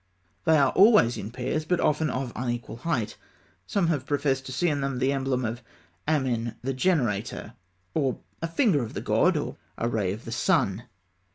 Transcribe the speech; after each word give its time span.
They 0.45 0.57
are 0.57 0.71
always 0.71 1.15
in 1.15 1.29
pairs, 1.29 1.63
but 1.63 1.79
often 1.79 2.09
of 2.09 2.33
unequal 2.35 2.77
height. 2.77 3.17
Some 3.67 3.85
have 3.89 4.07
professed 4.07 4.47
to 4.47 4.51
see 4.51 4.67
in 4.67 4.81
them 4.81 4.97
the 4.97 5.13
emblem 5.13 5.45
of 5.45 5.61
Amen, 6.07 6.55
the 6.63 6.73
Generator; 6.73 7.53
or 7.93 8.17
a 8.41 8.47
finger 8.47 8.81
of 8.81 8.95
the 8.95 9.01
god; 9.01 9.37
or 9.37 9.57
a 9.77 9.87
ray 9.87 10.11
of 10.11 10.25
the 10.25 10.31
sun. 10.31 10.85